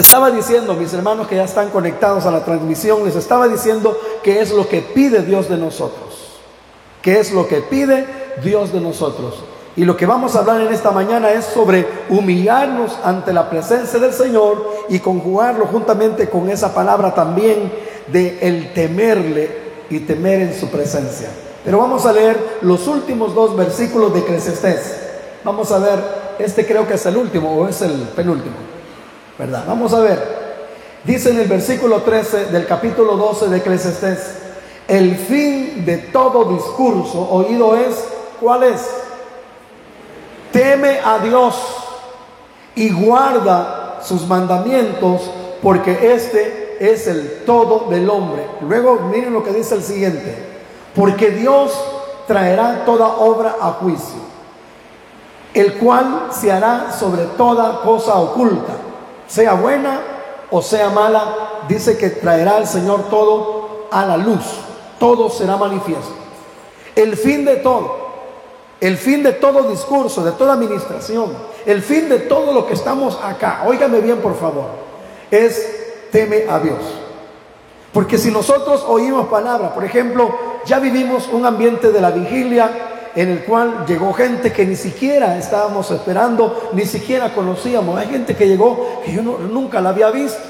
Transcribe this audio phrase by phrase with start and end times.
[0.00, 4.40] estaba diciendo, mis hermanos que ya están conectados a la transmisión, les estaba diciendo qué
[4.40, 6.40] es lo que pide Dios de nosotros.
[7.00, 8.06] ¿Qué es lo que pide
[8.42, 9.34] Dios de nosotros?
[9.76, 13.98] Y lo que vamos a hablar en esta mañana es sobre humillarnos ante la presencia
[13.98, 17.72] del Señor y conjugarlo juntamente con esa palabra también
[18.08, 19.50] de el temerle
[19.90, 21.28] y temer en su presencia.
[21.64, 24.96] Pero vamos a leer los últimos dos versículos de Eclesiastés.
[25.44, 25.98] Vamos a ver,
[26.38, 28.73] este creo que es el último o es el penúltimo.
[29.38, 29.64] ¿Verdad?
[29.66, 30.44] Vamos a ver.
[31.04, 34.36] Dice en el versículo 13 del capítulo 12 de Eclesiastés,
[34.86, 38.04] el fin de todo discurso oído es,
[38.40, 38.88] ¿cuál es?
[40.52, 41.56] Teme a Dios
[42.76, 45.30] y guarda sus mandamientos,
[45.62, 48.46] porque este es el todo del hombre.
[48.60, 50.36] Luego miren lo que dice el siguiente,
[50.94, 51.72] porque Dios
[52.26, 54.20] traerá toda obra a juicio,
[55.52, 58.83] el cual se hará sobre toda cosa oculta
[59.26, 60.00] sea buena
[60.50, 64.44] o sea mala, dice que traerá el Señor todo a la luz,
[64.98, 66.14] todo será manifiesto.
[66.94, 67.96] El fin de todo,
[68.80, 71.32] el fin de todo discurso, de toda administración,
[71.66, 74.66] el fin de todo lo que estamos acá, óigame bien por favor,
[75.30, 76.78] es teme a Dios.
[77.92, 82.70] Porque si nosotros oímos palabras, por ejemplo, ya vivimos un ambiente de la vigilia,
[83.16, 87.98] en el cual llegó gente que ni siquiera estábamos esperando, ni siquiera conocíamos.
[87.98, 90.40] Hay gente que llegó que yo nunca la había visto,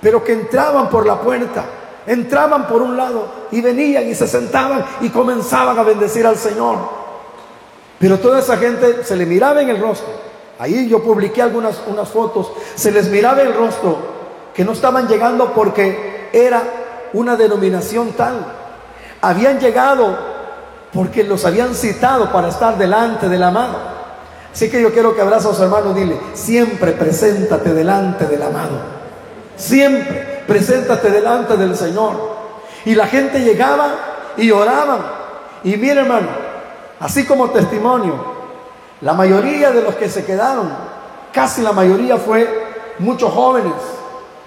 [0.00, 1.64] pero que entraban por la puerta,
[2.06, 6.78] entraban por un lado y venían y se sentaban y comenzaban a bendecir al Señor.
[7.98, 10.28] Pero toda esa gente se le miraba en el rostro.
[10.58, 13.96] Ahí yo publiqué algunas unas fotos, se les miraba el rostro
[14.54, 16.62] que no estaban llegando porque era
[17.12, 18.44] una denominación tal.
[19.20, 20.27] Habían llegado
[20.92, 23.76] porque los habían citado para estar delante del amado.
[24.52, 28.80] Así que yo quiero que abraza a su hermano, dile, siempre preséntate delante del amado.
[29.56, 32.38] Siempre preséntate delante del Señor.
[32.84, 33.94] Y la gente llegaba
[34.36, 35.00] y oraban.
[35.62, 36.28] Y mire hermano,
[37.00, 38.38] así como testimonio,
[39.00, 40.70] la mayoría de los que se quedaron,
[41.32, 42.48] casi la mayoría fue
[42.98, 43.74] muchos jóvenes.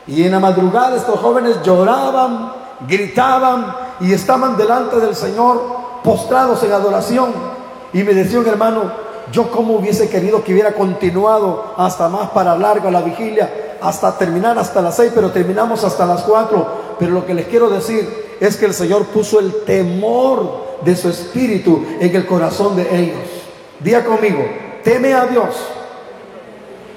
[0.07, 2.51] Y en la madrugada estos jóvenes lloraban,
[2.87, 7.31] gritaban y estaban delante del Señor postrados en adoración.
[7.93, 8.91] Y me decía un hermano,
[9.31, 14.57] yo como hubiese querido que hubiera continuado hasta más para larga la vigilia, hasta terminar
[14.59, 16.67] hasta las seis, pero terminamos hasta las cuatro.
[16.99, 21.09] Pero lo que les quiero decir es que el Señor puso el temor de su
[21.09, 23.21] espíritu en el corazón de ellos.
[23.79, 24.43] Día conmigo,
[24.83, 25.55] teme a Dios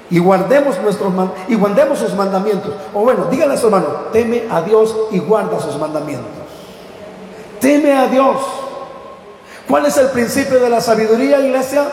[0.09, 1.11] y guardemos nuestros
[1.47, 2.71] y guardemos sus mandamientos.
[2.93, 6.27] O bueno, díganle a su hermano, teme a Dios y guarda sus mandamientos.
[7.59, 8.37] Teme a Dios.
[9.67, 11.87] ¿Cuál es el principio de la sabiduría, iglesia?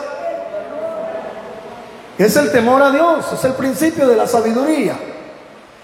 [2.17, 4.95] Es el temor a Dios, es el principio de la sabiduría.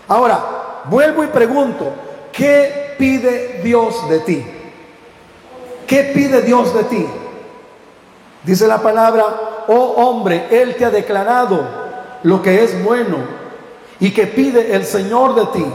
[0.07, 0.39] Ahora,
[0.85, 1.91] vuelvo y pregunto,
[2.31, 4.45] ¿qué pide Dios de ti?
[5.88, 7.07] ¿Qué pide Dios de ti?
[8.44, 9.25] Dice la palabra,
[9.67, 11.67] oh hombre, Él te ha declarado
[12.23, 13.17] lo que es bueno
[14.00, 15.66] y que pide el Señor de ti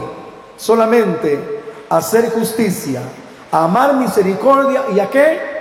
[0.55, 3.01] solamente hacer justicia,
[3.51, 5.54] amar misericordia y a qué?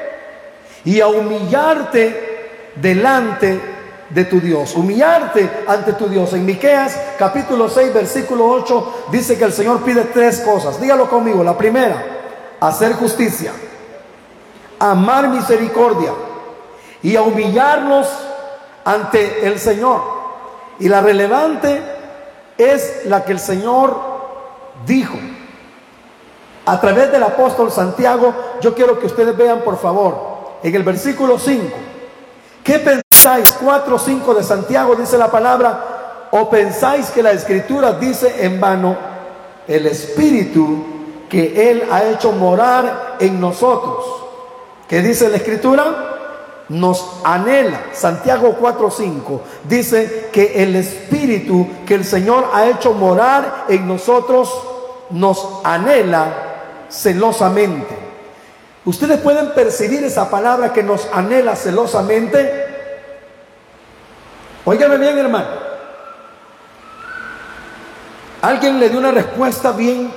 [0.85, 3.61] Y a humillarte delante
[4.11, 6.33] de tu Dios, humillarte ante tu Dios.
[6.35, 10.81] En Miqueas capítulo 6 versículo 8 dice que el Señor pide tres cosas.
[10.81, 11.43] Dígalo conmigo.
[11.43, 12.05] La primera,
[12.61, 13.53] hacer justicia,
[14.79, 16.13] amar misericordia
[17.03, 18.09] y a humillarnos
[18.85, 20.01] ante el Señor.
[20.79, 21.83] Y la relevante
[22.59, 23.97] es la que el Señor
[24.87, 25.17] dijo.
[26.67, 30.34] A través del apóstol Santiago, yo quiero que ustedes vean por favor
[30.65, 31.63] en el versículo 5.
[32.65, 33.53] ¿Qué pensáis?
[33.63, 38.97] 4, 5 de Santiago dice la palabra, o pensáis que la escritura dice en vano,
[39.69, 40.85] el Espíritu
[41.29, 44.07] que Él ha hecho morar en nosotros.
[44.89, 46.65] ¿Qué dice la escritura?
[46.71, 47.81] Nos anhela.
[47.93, 54.51] Santiago 4:5 dice que el Espíritu que el Señor ha hecho morar en nosotros
[55.11, 58.04] nos anhela celosamente.
[58.85, 62.67] Ustedes pueden percibir esa palabra que nos anhela celosamente.
[64.65, 65.65] Óigame bien, hermano.
[68.43, 70.13] Alguien le dio una respuesta bien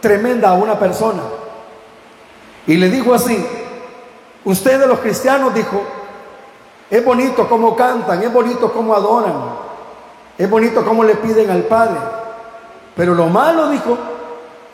[0.00, 1.22] tremenda a una persona.
[2.66, 3.46] Y le dijo así,
[4.44, 5.82] ustedes los cristianos, dijo,
[6.90, 9.34] es bonito cómo cantan, es bonito cómo adoran,
[10.36, 11.98] es bonito cómo le piden al Padre.
[12.96, 13.96] Pero lo malo, dijo,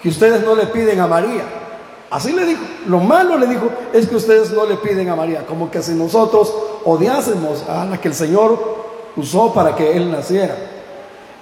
[0.02, 1.63] que ustedes no le piden a María.
[2.10, 2.62] Así le dijo.
[2.86, 5.92] Lo malo le dijo es que ustedes no le piden a María, como que si
[5.92, 6.54] nosotros
[6.84, 8.84] odiásemos a la que el Señor
[9.16, 10.56] usó para que Él naciera.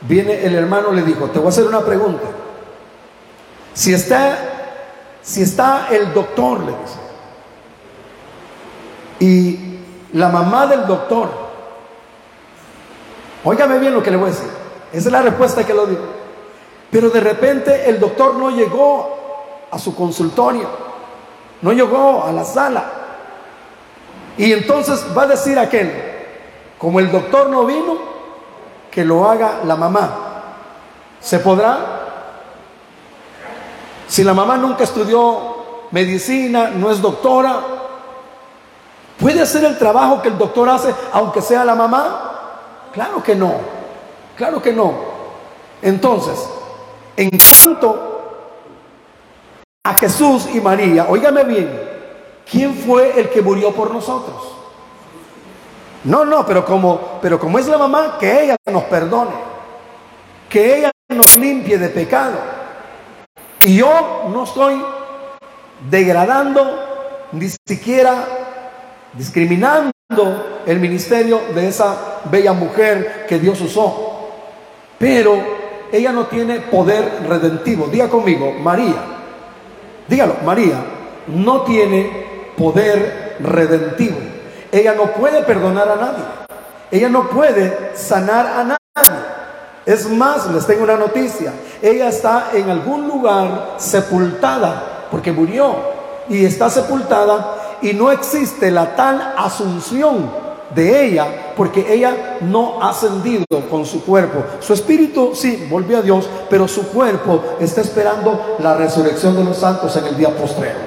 [0.02, 2.26] viene el hermano le dijo, te voy a hacer una pregunta.
[3.74, 4.38] Si está,
[5.22, 6.98] si está el doctor, le dice,
[9.20, 9.78] y
[10.12, 11.28] la mamá del doctor,
[13.44, 14.48] óigame bien lo que le voy a decir,
[14.92, 16.04] esa es la respuesta que lo digo.
[16.90, 19.21] Pero de repente el doctor no llegó
[19.72, 20.68] a su consultorio,
[21.62, 22.84] no llegó a la sala.
[24.36, 25.90] Y entonces va a decir aquel,
[26.78, 27.96] como el doctor no vino,
[28.90, 30.10] que lo haga la mamá.
[31.20, 32.00] ¿Se podrá?
[34.06, 37.60] Si la mamá nunca estudió medicina, no es doctora,
[39.18, 42.30] ¿puede hacer el trabajo que el doctor hace aunque sea la mamá?
[42.92, 43.54] Claro que no,
[44.36, 44.92] claro que no.
[45.80, 46.46] Entonces,
[47.16, 48.11] en cuanto
[49.84, 51.68] a Jesús y María, óigame bien,
[52.48, 54.52] ¿quién fue el que murió por nosotros?
[56.04, 59.32] No, no, pero como, pero como es la mamá, que ella nos perdone,
[60.48, 62.38] que ella nos limpie de pecado.
[63.64, 64.82] Y yo no estoy
[65.88, 68.24] degradando, ni siquiera
[69.12, 69.92] discriminando
[70.66, 74.30] el ministerio de esa bella mujer que Dios usó.
[74.98, 75.36] Pero
[75.92, 77.86] ella no tiene poder redentivo.
[77.86, 79.11] Diga conmigo, María.
[80.12, 80.76] Dígalo, María
[81.26, 84.18] no tiene poder redentivo.
[84.70, 86.24] Ella no puede perdonar a nadie.
[86.90, 89.18] Ella no puede sanar a nadie.
[89.86, 91.54] Es más, les tengo una noticia.
[91.80, 95.76] Ella está en algún lugar sepultada porque murió
[96.28, 100.30] y está sepultada y no existe la tal asunción
[100.74, 104.42] de ella, porque ella no ha ascendido con su cuerpo.
[104.60, 109.56] Su espíritu sí volvió a Dios, pero su cuerpo está esperando la resurrección de los
[109.56, 110.78] santos en el día postrero.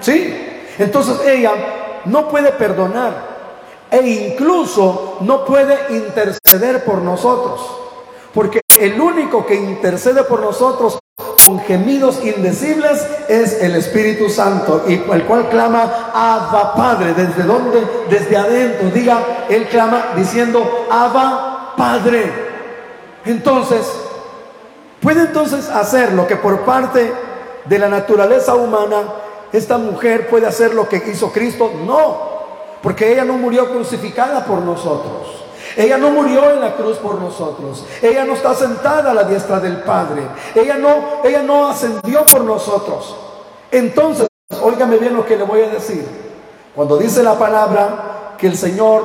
[0.00, 0.34] ¿Sí?
[0.78, 1.52] Entonces ella
[2.04, 3.38] no puede perdonar
[3.90, 7.60] e incluso no puede interceder por nosotros,
[8.34, 10.98] porque el único que intercede por nosotros
[11.48, 17.14] con gemidos indecibles es el Espíritu Santo, y el cual clama Abba Padre.
[17.14, 18.90] ¿Desde donde Desde adentro.
[18.90, 22.30] Diga, él clama diciendo Abba Padre.
[23.24, 23.90] Entonces,
[25.00, 27.14] puede entonces hacer lo que por parte
[27.64, 29.04] de la naturaleza humana
[29.50, 31.72] esta mujer puede hacer lo que hizo Cristo.
[31.86, 32.18] No,
[32.82, 35.37] porque ella no murió crucificada por nosotros.
[35.76, 37.84] Ella no murió en la cruz por nosotros.
[38.02, 40.22] Ella no está sentada a la diestra del Padre.
[40.54, 43.16] Ella no, ella no ascendió por nosotros.
[43.70, 44.26] Entonces,
[44.62, 46.04] óigame bien lo que le voy a decir.
[46.74, 49.04] Cuando dice la palabra que el Señor,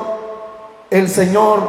[0.90, 1.60] el Señor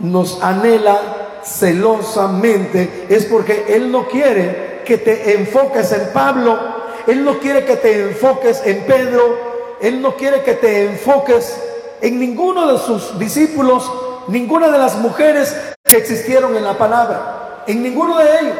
[0.00, 0.98] nos anhela
[1.42, 6.58] celosamente, es porque Él no quiere que te enfoques en Pablo.
[7.06, 9.50] Él no quiere que te enfoques en Pedro.
[9.80, 11.58] Él no quiere que te enfoques
[12.00, 13.90] en ninguno de sus discípulos
[14.30, 15.54] ninguna de las mujeres
[15.84, 18.56] que existieron en la palabra, en ninguno de ellos.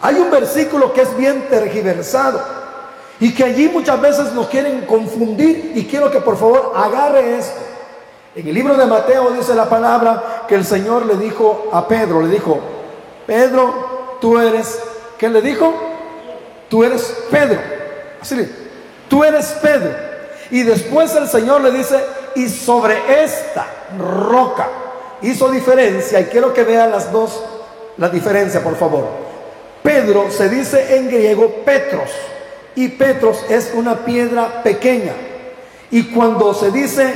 [0.00, 2.40] Hay un versículo que es bien tergiversado
[3.20, 7.60] y que allí muchas veces nos quieren confundir y quiero que por favor agarre esto.
[8.34, 12.20] En el libro de Mateo dice la palabra que el Señor le dijo a Pedro,
[12.20, 12.60] le dijo,
[13.26, 14.78] Pedro, tú eres,
[15.18, 15.72] ¿qué le dijo?
[16.68, 17.60] Tú eres Pedro.
[18.20, 18.50] Así,
[19.08, 19.90] tú eres Pedro.
[20.50, 23.66] Y después el Señor le dice, y sobre esta
[23.98, 24.68] roca
[25.22, 27.42] hizo diferencia, y quiero que vean las dos,
[27.96, 29.06] la diferencia, por favor.
[29.82, 32.10] Pedro se dice en griego Petros,
[32.74, 35.12] y Petros es una piedra pequeña.
[35.90, 37.14] Y cuando se dice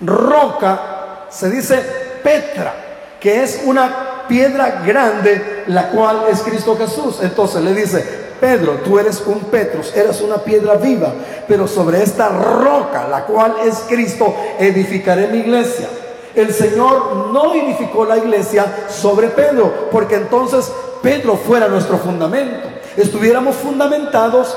[0.00, 1.76] roca, se dice
[2.22, 2.72] Petra,
[3.18, 7.18] que es una piedra grande, la cual es Cristo Jesús.
[7.20, 11.12] Entonces le dice, Pedro, tú eres un Petros, eres una piedra viva,
[11.46, 15.88] pero sobre esta roca, la cual es Cristo, edificaré mi iglesia.
[16.34, 22.68] El Señor no edificó la iglesia sobre Pedro, porque entonces Pedro fuera nuestro fundamento.
[22.96, 24.56] Estuviéramos fundamentados,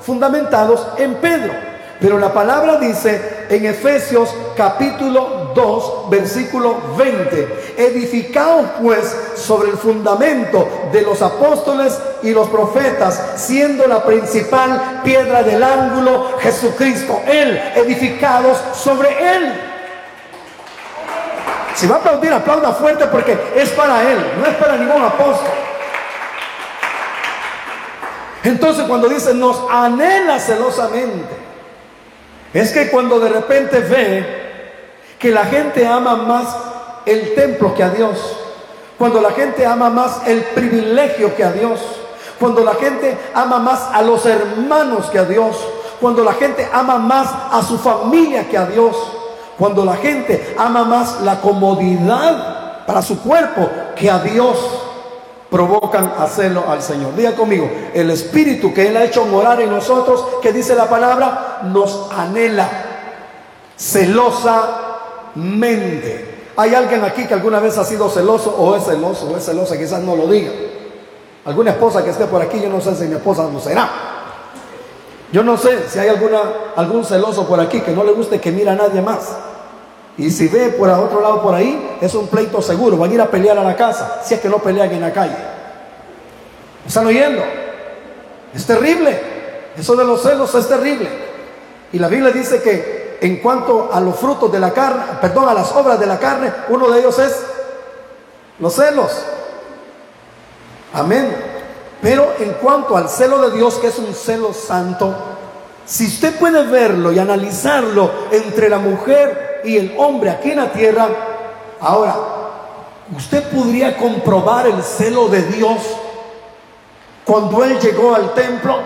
[0.00, 1.52] fundamentados en Pedro.
[2.00, 10.68] Pero la palabra dice en Efesios capítulo 2, versículo 20, edificados pues sobre el fundamento
[10.92, 18.58] de los apóstoles y los profetas, siendo la principal piedra del ángulo Jesucristo, Él, edificados
[18.74, 19.60] sobre Él.
[21.74, 25.50] Si va a aplaudir, aplauda fuerte porque es para Él, no es para ningún apóstol.
[28.44, 31.34] Entonces cuando dice nos anhela celosamente,
[32.52, 34.43] es que cuando de repente ve
[35.24, 36.54] que la gente ama más
[37.06, 38.18] el templo que a Dios,
[38.98, 41.80] cuando la gente ama más el privilegio que a Dios,
[42.38, 45.56] cuando la gente ama más a los hermanos que a Dios,
[45.98, 48.94] cuando la gente ama más a su familia que a Dios,
[49.58, 53.66] cuando la gente ama más la comodidad para su cuerpo,
[53.96, 54.58] que a Dios.
[55.48, 57.16] Provocan hacerlo al Señor.
[57.16, 61.60] Diga conmigo, el Espíritu que Él ha hecho morar en nosotros, que dice la palabra,
[61.72, 62.68] nos anhela
[65.34, 66.34] celosamente.
[66.56, 69.76] ¿Hay alguien aquí que alguna vez ha sido celoso o es celoso o es celosa?
[69.76, 70.52] Quizás no lo diga.
[71.44, 73.90] Alguna esposa que esté por aquí, yo no sé si mi esposa no será.
[75.32, 76.38] Yo no sé si hay alguna,
[76.76, 79.36] algún celoso por aquí que no le guste que mira a nadie más.
[80.16, 82.96] Y si ve por otro lado por ahí, es un pleito seguro.
[82.96, 85.12] Van a ir a pelear a la casa, si es que no pelean en la
[85.12, 85.36] calle.
[86.86, 87.42] ¿Están oyendo?
[88.54, 89.20] Es terrible.
[89.76, 91.08] Eso de los celos es terrible.
[91.92, 92.93] Y la Biblia dice que
[93.24, 96.52] en cuanto a los frutos de la carne, perdón, a las obras de la carne,
[96.68, 97.42] uno de ellos es
[98.58, 99.10] los celos.
[100.92, 101.34] Amén.
[102.02, 105.14] Pero en cuanto al celo de Dios, que es un celo santo,
[105.86, 110.70] si usted puede verlo y analizarlo entre la mujer y el hombre aquí en la
[110.70, 111.08] tierra.
[111.80, 112.14] Ahora,
[113.16, 115.78] usted podría comprobar el celo de Dios
[117.24, 118.78] cuando Él llegó al templo,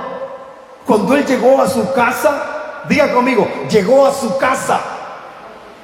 [0.87, 2.55] cuando Él llegó a su casa.
[2.89, 4.81] Diga conmigo, llegó a su casa,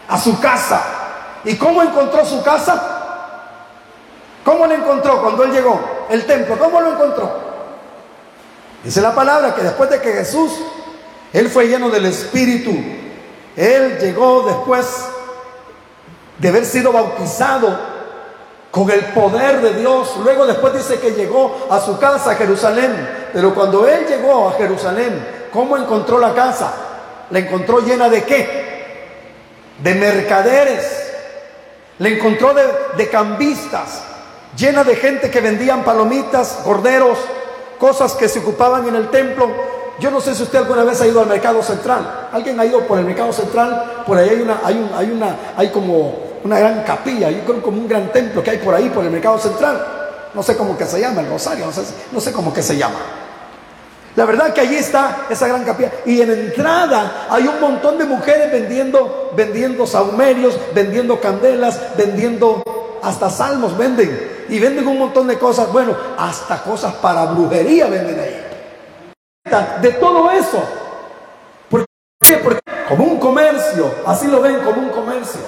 [0.09, 0.83] a su casa.
[1.45, 2.91] ¿Y cómo encontró su casa?
[4.45, 6.07] ¿Cómo lo encontró cuando Él llegó?
[6.11, 7.45] El templo, ¿cómo lo encontró?
[8.83, 10.53] Dice la palabra que después de que Jesús,
[11.33, 12.73] Él fue lleno del Espíritu
[13.57, 14.87] él llegó después
[16.39, 17.94] de haber sido bautizado
[18.75, 20.17] con el poder de Dios.
[20.25, 23.29] Luego después dice que llegó a su casa, a Jerusalén.
[23.33, 26.73] Pero cuando él llegó a Jerusalén, ¿cómo encontró la casa?
[27.31, 28.97] ¿La encontró llena de qué?
[29.79, 31.13] De mercaderes.
[32.01, 32.53] La encontró
[32.97, 34.03] de, cambistas,
[34.57, 37.17] llena de gente que vendían palomitas, corderos,
[37.79, 39.49] cosas que se ocupaban en el templo.
[40.01, 42.29] Yo no sé si usted alguna vez ha ido al mercado central.
[42.33, 44.03] ¿Alguien ha ido por el mercado central?
[44.05, 47.79] Por ahí hay una, hay hay una, hay como una gran capilla, yo creo como
[47.79, 49.85] un gran templo que hay por ahí, por el mercado central.
[50.33, 51.83] No sé cómo que se llama, el Rosario, no sé,
[52.13, 52.99] no sé cómo que se llama.
[54.17, 55.91] La verdad que allí está esa gran capilla.
[56.05, 62.63] Y en entrada hay un montón de mujeres vendiendo, vendiendo saumerios, vendiendo candelas, vendiendo
[63.03, 64.45] hasta salmos venden.
[64.49, 65.73] Y venden un montón de cosas.
[65.73, 68.45] Bueno, hasta cosas para brujería venden ahí
[69.81, 70.63] de todo eso.
[71.69, 71.85] ¿Por
[72.21, 72.39] qué?
[72.39, 75.41] Porque como un comercio, así lo ven como un comercio.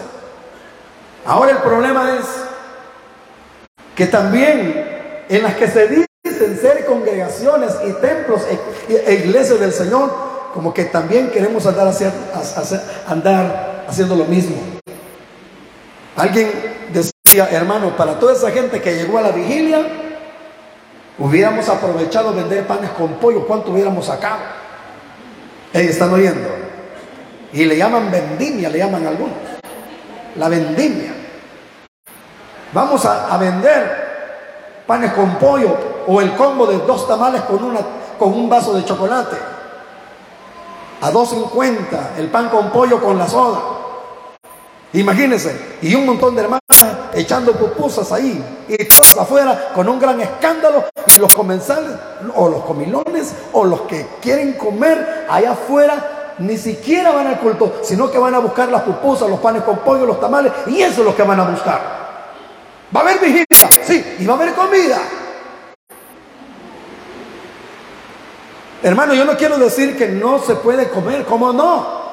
[1.26, 2.26] Ahora el problema es
[3.94, 8.42] que también en las que se dicen ser congregaciones y templos
[8.88, 10.14] e, e iglesias del Señor,
[10.54, 12.12] como que también queremos andar, hacer,
[13.06, 14.56] andar haciendo lo mismo.
[16.16, 16.50] Alguien
[16.92, 19.84] decía, hermano, para toda esa gente que llegó a la vigilia,
[21.18, 24.40] Hubiéramos aprovechado vender panes con pollo, ¿cuánto hubiéramos sacado?
[25.72, 26.48] Ellos están oyendo.
[27.52, 29.34] Y le llaman vendimia, le llaman algunos.
[30.36, 31.14] La vendimia.
[32.72, 34.06] Vamos a, vender
[34.86, 37.80] panes con pollo o el combo de dos tamales con, una,
[38.18, 39.36] con un vaso de chocolate.
[41.00, 43.60] A 2.50 el pan con pollo con la soda.
[44.92, 45.76] Imagínense.
[45.82, 46.60] Y un montón de hermanos
[47.12, 51.92] echando pupusas ahí y todos afuera con un gran escándalo y los comensales
[52.34, 57.76] o los comilones o los que quieren comer allá afuera ni siquiera van al culto,
[57.82, 61.00] sino que van a buscar las pupusas, los panes con pollo, los tamales y eso
[61.00, 61.95] es lo que van a buscar.
[62.96, 64.96] Va a haber vigilia, sí, y va a haber comida.
[68.82, 72.06] Hermano, yo no quiero decir que no se puede comer, ¿cómo no?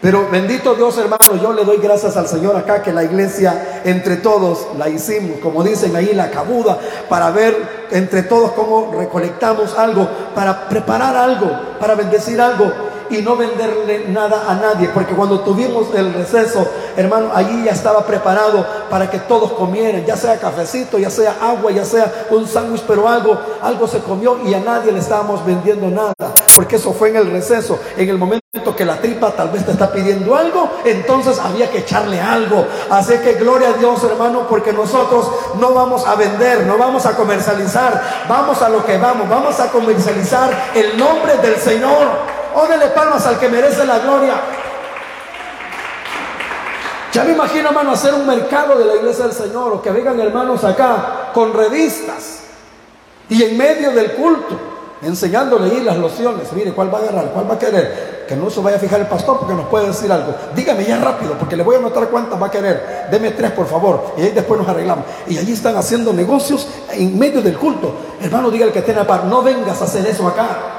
[0.00, 4.18] Pero bendito Dios, hermano, yo le doy gracias al Señor acá que la iglesia entre
[4.18, 6.78] todos la hicimos, como dicen ahí, la cabuda,
[7.08, 11.50] para ver entre todos cómo recolectamos algo, para preparar algo,
[11.80, 12.72] para bendecir algo
[13.10, 18.04] y no venderle nada a nadie, porque cuando tuvimos el receso, hermano, allí ya estaba
[18.04, 22.84] preparado para que todos comieran, ya sea cafecito, ya sea agua, ya sea un sándwich,
[22.86, 26.14] pero algo, algo se comió y a nadie le estábamos vendiendo nada,
[26.54, 29.72] porque eso fue en el receso, en el momento que la tripa tal vez te
[29.72, 32.66] está pidiendo algo, entonces había que echarle algo.
[32.90, 37.16] Así que gloria a Dios, hermano, porque nosotros no vamos a vender, no vamos a
[37.16, 42.37] comercializar, vamos a lo que vamos, vamos a comercializar el nombre del Señor.
[42.58, 44.34] Ódele palmas al que merece la gloria.
[47.12, 50.18] Ya me imagino, hermano, hacer un mercado de la iglesia del Señor o que vengan
[50.18, 52.40] hermanos acá con revistas
[53.28, 54.58] y en medio del culto
[55.02, 56.52] enseñándole ahí las lociones.
[56.52, 57.26] Mire, ¿cuál va a agarrar?
[57.32, 58.26] ¿Cuál va a querer?
[58.28, 60.34] Que no se vaya a fijar el pastor porque nos puede decir algo.
[60.56, 63.06] Dígame ya rápido porque le voy a anotar cuántas va a querer.
[63.08, 64.14] Deme tres, por favor.
[64.18, 65.04] Y ahí después nos arreglamos.
[65.28, 67.94] Y allí están haciendo negocios en medio del culto.
[68.20, 70.77] Hermano, diga el que tenga par, no vengas a hacer eso acá.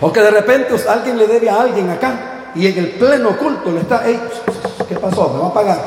[0.00, 3.70] O que de repente alguien le debe a alguien acá y en el pleno culto
[3.70, 4.18] le está, hey,
[4.90, 5.28] ¿Qué pasó?
[5.28, 5.78] ¿Me va a pagar?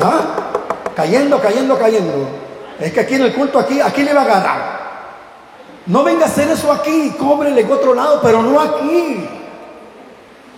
[0.00, 0.20] ¿Ah?
[0.96, 2.28] Cayendo, cayendo, cayendo.
[2.80, 4.78] Es que aquí en el culto, aquí, aquí le va a agarrar.
[5.86, 9.24] No venga a hacer eso aquí, cóbrele en otro lado, pero no aquí.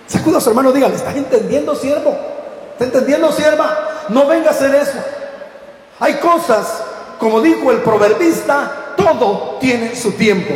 [0.06, 2.16] Sacuda a su hermano, dígale, ¿estás entendiendo, siervo?
[2.72, 4.06] ¿Está entendiendo, sierva?
[4.08, 4.98] No venga a hacer eso.
[6.00, 6.82] Hay cosas,
[7.18, 10.54] como dijo el proverbista, todo tiene su tiempo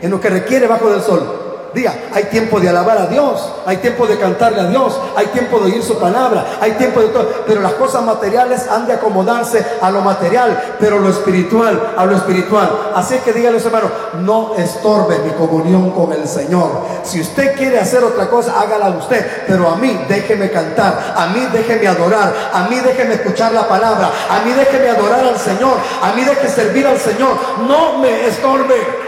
[0.00, 1.39] en lo que requiere bajo del sol.
[1.72, 5.60] Diga, hay tiempo de alabar a Dios, hay tiempo de cantarle a Dios, hay tiempo
[5.60, 7.28] de oír su palabra, hay tiempo de todo.
[7.46, 12.16] Pero las cosas materiales han de acomodarse a lo material, pero lo espiritual a lo
[12.16, 12.92] espiritual.
[12.94, 16.70] Así que dígale, hermano, no estorbe mi comunión con el Señor.
[17.04, 19.44] Si usted quiere hacer otra cosa, hágala usted.
[19.46, 24.10] Pero a mí déjeme cantar, a mí déjeme adorar, a mí déjeme escuchar la palabra,
[24.28, 27.36] a mí déjeme adorar al Señor, a mí déjeme servir al Señor.
[27.66, 28.99] No me estorbe.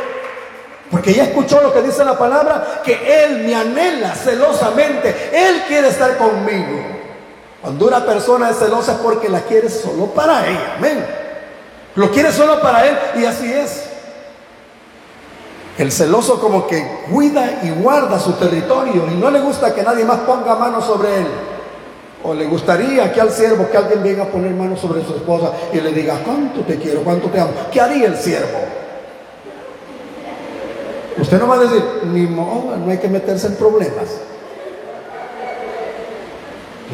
[0.93, 5.31] Porque ya escuchó lo que dice la palabra, que Él me anhela celosamente.
[5.33, 6.83] Él quiere estar conmigo.
[7.63, 10.75] Cuando una persona es celosa es porque la quiere solo para ella.
[10.77, 11.03] Amén.
[11.95, 13.85] Lo quiere solo para Él y así es.
[15.79, 20.05] El celoso como que cuida y guarda su territorio y no le gusta que nadie
[20.05, 21.27] más ponga mano sobre él.
[22.23, 25.53] O le gustaría que al siervo, que alguien venga a poner mano sobre su esposa
[25.73, 27.03] y le diga, ¿cuánto te quiero?
[27.03, 27.53] ¿Cuánto te amo?
[27.73, 28.82] ¿Qué haría el siervo?
[31.19, 34.09] Usted no va a decir, ni modo, no hay que meterse en problemas.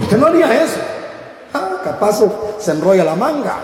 [0.03, 0.81] Usted no haría eso.
[1.55, 2.21] Ah, capaz
[2.59, 3.57] se enrolla la manga.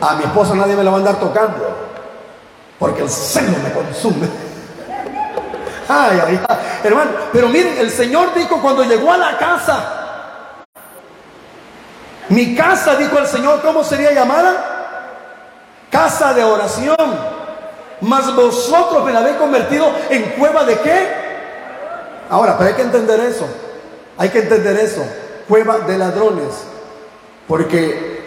[0.00, 1.76] A mi esposa nadie me la va a andar tocando,
[2.78, 4.28] porque el celo me consume.
[5.88, 9.98] Ay, ay, ay, hermano, pero miren, el Señor dijo cuando llegó a la casa,
[12.28, 14.52] mi casa, dijo el Señor, ¿cómo sería llamada?
[15.90, 17.37] Casa de oración.
[18.00, 21.08] Mas vosotros me la habéis convertido en cueva de qué?
[22.30, 23.46] Ahora, pero hay que entender eso.
[24.16, 25.04] Hay que entender eso.
[25.48, 26.64] Cueva de ladrones.
[27.46, 28.20] Porque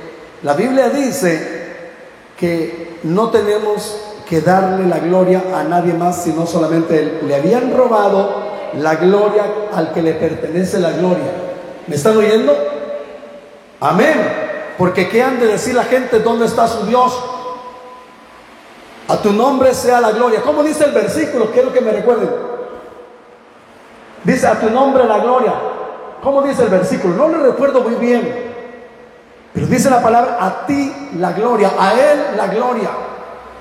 [0.44, 1.62] la Biblia dice
[2.38, 7.20] que no tenemos que darle la gloria a nadie más, sino solamente él.
[7.28, 11.32] Le habían robado la gloria al que le pertenece la gloria.
[11.88, 12.56] ¿Me están oyendo?
[13.80, 14.16] Amén.
[14.78, 16.20] Porque ¿qué han de decir la gente?
[16.20, 17.14] ¿Dónde está su Dios?
[19.12, 20.42] A tu nombre sea la gloria.
[20.42, 21.52] ¿Cómo dice el versículo?
[21.52, 22.30] Quiero que me recuerden.
[24.24, 25.54] Dice, a tu nombre la gloria.
[26.24, 27.16] ¿Cómo dice el versículo?
[27.16, 28.54] No lo recuerdo muy bien.
[29.54, 32.90] Pero dice la palabra, a ti la gloria, a Él la gloria.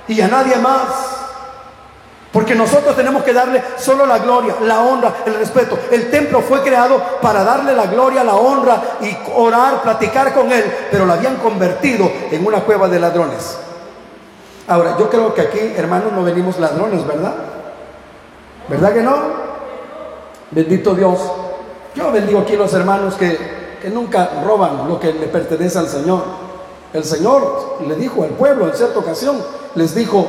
[0.07, 0.87] Y a nadie más.
[2.33, 5.77] Porque nosotros tenemos que darle solo la gloria, la honra, el respeto.
[5.91, 10.63] El templo fue creado para darle la gloria, la honra y orar, platicar con Él.
[10.93, 13.59] Pero lo habían convertido en una cueva de ladrones.
[14.71, 17.35] Ahora, yo creo que aquí, hermanos, no venimos ladrones, ¿verdad?
[18.69, 19.17] ¿Verdad que no?
[20.53, 21.19] Bendito Dios.
[21.97, 23.37] Yo bendigo aquí a los hermanos que,
[23.83, 26.23] que nunca roban lo que le pertenece al Señor.
[26.93, 29.39] El Señor le dijo al pueblo en cierta ocasión,
[29.75, 30.25] les dijo,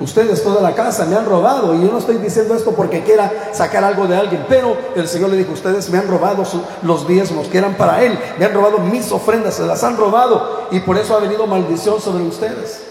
[0.00, 3.32] ustedes toda la casa me han robado y yo no estoy diciendo esto porque quiera
[3.52, 6.42] sacar algo de alguien, pero el Señor le dijo, ustedes me han robado
[6.82, 10.66] los diezmos que eran para Él, me han robado mis ofrendas, se las han robado
[10.70, 12.87] y por eso ha venido maldición sobre ustedes.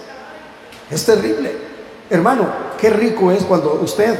[0.90, 1.52] Es terrible.
[2.10, 2.48] Hermano,
[2.80, 4.18] qué rico es cuando usted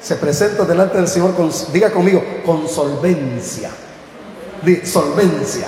[0.00, 3.70] se presenta delante del Señor con, diga conmigo, con solvencia.
[4.84, 5.66] solvencia.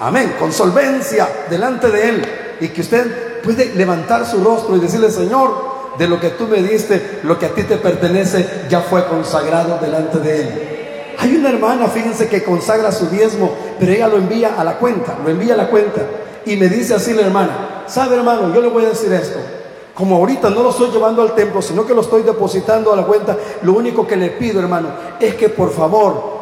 [0.00, 2.24] Amén, con solvencia delante de Él.
[2.60, 6.62] Y que usted puede levantar su rostro y decirle, Señor, de lo que tú me
[6.62, 10.74] diste, lo que a ti te pertenece, ya fue consagrado delante de Él.
[11.18, 15.16] Hay una hermana, fíjense, que consagra su diezmo, pero ella lo envía a la cuenta,
[15.22, 16.02] lo envía a la cuenta.
[16.44, 19.38] Y me dice así la hermana, sabe hermano, yo le voy a decir esto.
[19.94, 23.04] Como ahorita no lo estoy llevando al templo, sino que lo estoy depositando a la
[23.04, 24.88] cuenta, lo único que le pido, hermano,
[25.20, 26.34] es que por favor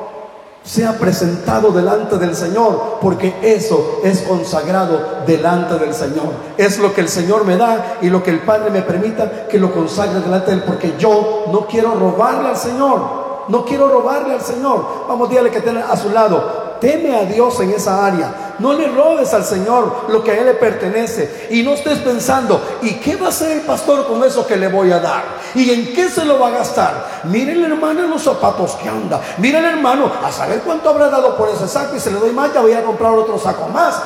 [0.64, 6.31] sea presentado delante del Señor, porque eso es consagrado delante del Señor.
[6.57, 9.59] Es lo que el Señor me da y lo que el Padre me permita que
[9.59, 13.22] lo consagre delante de Él, porque yo no quiero robarle al Señor.
[13.48, 14.85] No quiero robarle al Señor.
[15.09, 16.62] Vamos, dígale que tiene a su lado.
[16.83, 18.57] Teme a Dios en esa área.
[18.59, 21.47] No le robes al Señor lo que a Él le pertenece.
[21.51, 24.66] Y no estés pensando, ¿y qué va a hacer el pastor con eso que le
[24.66, 25.23] voy a dar?
[25.55, 27.21] ¿Y en qué se lo va a gastar?
[27.23, 29.21] Mire el hermano los zapatos que anda.
[29.38, 32.33] Mire el hermano, a saber cuánto habrá dado por ese saco y se le doy
[32.33, 34.03] más, ya voy a comprar otro saco más.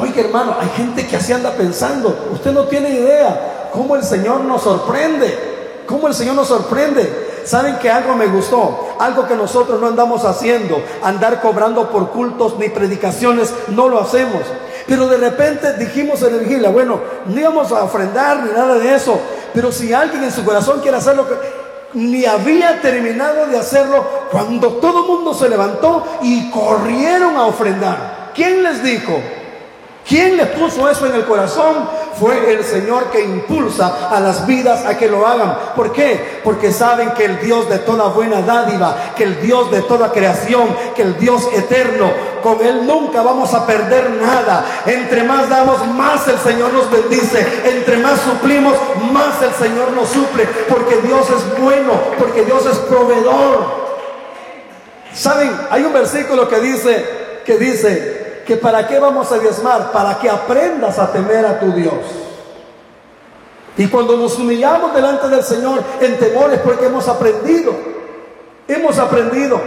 [0.00, 2.30] Oiga hermano, hay gente que así anda pensando.
[2.32, 5.84] Usted no tiene idea cómo el Señor nos sorprende.
[5.86, 7.35] Cómo el Señor nos sorprende.
[7.46, 8.96] ¿Saben que algo me gustó?
[8.98, 14.42] Algo que nosotros no andamos haciendo, andar cobrando por cultos ni predicaciones, no lo hacemos.
[14.88, 18.94] Pero de repente dijimos en el vigilia, bueno, no íbamos a ofrendar ni nada de
[18.94, 19.18] eso,
[19.54, 21.34] pero si alguien en su corazón quiere hacer lo que,
[21.94, 28.32] ni había terminado de hacerlo cuando todo el mundo se levantó y corrieron a ofrendar.
[28.34, 29.20] ¿Quién les dijo?
[30.06, 31.88] ¿Quién les puso eso en el corazón?
[32.18, 35.58] Fue el Señor que impulsa a las vidas a que lo hagan.
[35.74, 36.40] ¿Por qué?
[36.44, 40.68] Porque saben que el Dios de toda buena dádiva, que el Dios de toda creación,
[40.94, 44.64] que el Dios eterno, con Él nunca vamos a perder nada.
[44.86, 47.44] Entre más damos, más el Señor nos bendice.
[47.64, 48.74] Entre más suplimos,
[49.10, 50.46] más el Señor nos suple.
[50.68, 53.86] Porque Dios es bueno, porque Dios es proveedor.
[55.12, 55.50] ¿Saben?
[55.68, 57.04] Hay un versículo que dice,
[57.44, 58.15] que dice,
[58.46, 61.94] que para qué vamos a diezmar, para que aprendas a temer a tu Dios.
[63.76, 67.74] Y cuando nos humillamos delante del Señor en temores porque hemos aprendido,
[68.66, 69.60] hemos aprendido.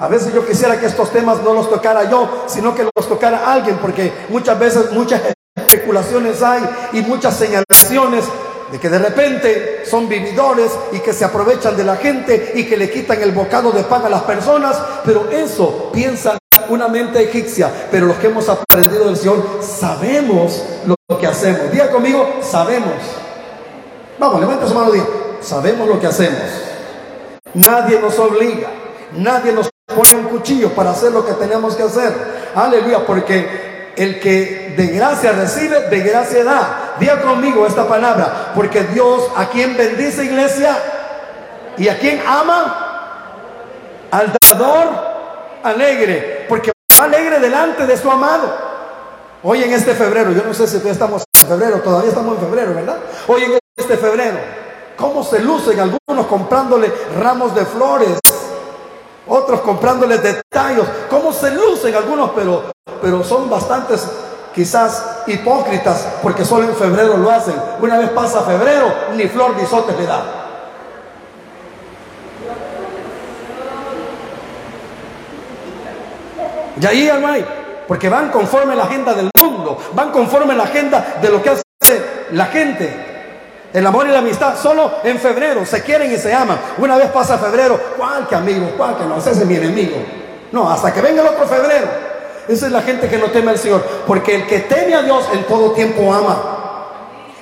[0.00, 3.52] A veces yo quisiera que estos temas no los tocara yo, sino que los tocara
[3.52, 5.20] alguien, porque muchas veces muchas
[5.54, 8.24] especulaciones hay y muchas señalaciones
[8.72, 12.76] de que de repente son vividores y que se aprovechan de la gente y que
[12.76, 16.37] le quitan el bocado de pan a las personas, pero eso piensa
[16.68, 21.70] una mente egipcia, pero los que hemos aprendido del Señor sabemos lo que hacemos.
[21.70, 22.94] Diga conmigo, sabemos.
[24.18, 25.06] Vamos, levanta su mano, diga,
[25.40, 26.42] sabemos lo que hacemos.
[27.54, 28.68] Nadie nos obliga,
[29.12, 32.12] nadie nos pone un cuchillo para hacer lo que tenemos que hacer.
[32.54, 36.94] Aleluya, porque el que de gracia recibe, de gracia da.
[37.00, 40.76] Diga conmigo esta palabra, porque Dios a quien bendice iglesia
[41.76, 42.88] y a quien ama,
[44.10, 45.17] al dador
[45.62, 48.68] alegre, porque va alegre delante de su amado.
[49.42, 52.74] Hoy en este febrero, yo no sé si estamos en febrero, todavía estamos en febrero,
[52.74, 52.96] ¿verdad?
[53.28, 54.38] Hoy en este febrero,
[54.96, 58.18] ¿cómo se lucen algunos comprándole ramos de flores?
[59.28, 62.30] Otros comprándole detalles, ¿cómo se lucen algunos?
[62.34, 62.64] Pero,
[63.00, 64.08] pero son bastantes
[64.54, 67.54] quizás hipócritas porque solo en febrero lo hacen.
[67.80, 70.47] Una vez pasa febrero, ni flor ni sote le da.
[76.80, 77.44] Y ahí no hay,
[77.86, 81.42] porque van conforme a la agenda del mundo, van conforme a la agenda de lo
[81.42, 81.62] que hace
[82.32, 83.08] la gente.
[83.72, 86.58] El amor y la amistad solo en febrero se quieren y se aman.
[86.78, 88.72] Una vez pasa febrero, ¿cuál que amigo?
[88.76, 89.18] ¿Cuál que no?
[89.18, 89.96] Ese es mi enemigo.
[90.52, 91.86] No, hasta que venga el otro febrero.
[92.48, 93.84] Esa es la gente que no teme al Señor.
[94.06, 96.56] Porque el que teme a Dios en todo tiempo ama.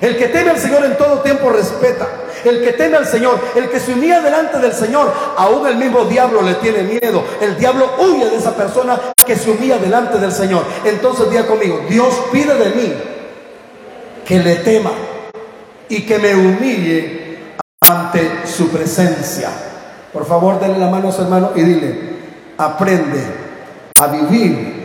[0.01, 2.05] El que teme al Señor en todo tiempo respeta.
[2.43, 6.05] El que teme al Señor, el que se unía delante del Señor, aún el mismo
[6.05, 7.23] diablo le tiene miedo.
[7.41, 10.63] El diablo huye de esa persona que se unía delante del Señor.
[10.83, 12.93] Entonces diga conmigo, Dios pide de mí
[14.25, 14.91] que le tema
[15.89, 17.37] y que me humille
[17.81, 19.49] ante su presencia.
[20.11, 21.99] Por favor, denle la mano a su hermano y dile,
[22.57, 23.23] aprende
[23.99, 24.77] a vivir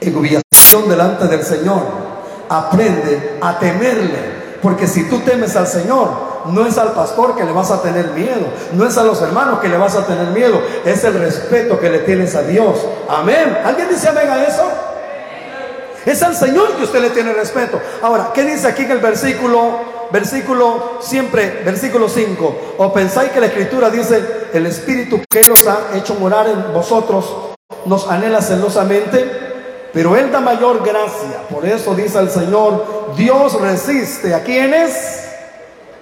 [0.00, 1.82] en humillación delante del Señor.
[2.48, 4.41] Aprende a temerle.
[4.62, 6.08] Porque si tú temes al Señor,
[6.46, 9.58] no es al pastor que le vas a tener miedo, no es a los hermanos
[9.58, 12.78] que le vas a tener miedo, es el respeto que le tienes a Dios.
[13.08, 13.58] Amén.
[13.64, 14.62] ¿Alguien dice amén a eso?
[16.06, 17.80] Es al Señor que usted le tiene respeto.
[18.02, 19.92] Ahora, ¿qué dice aquí en el versículo?
[20.12, 22.74] Versículo siempre, versículo 5.
[22.78, 27.34] ¿O pensáis que la escritura dice, el Espíritu que nos ha hecho morar en vosotros
[27.86, 29.41] nos anhela celosamente?
[29.92, 31.42] Pero Él da mayor gracia.
[31.50, 35.22] Por eso dice el Señor, Dios resiste a quienes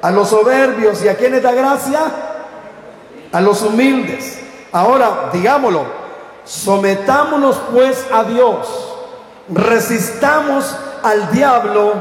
[0.02, 2.00] a los soberbios y a quienes da gracia,
[3.32, 4.38] a los humildes.
[4.72, 5.84] Ahora, digámoslo,
[6.44, 8.66] sometámonos pues a Dios,
[9.48, 11.92] resistamos al diablo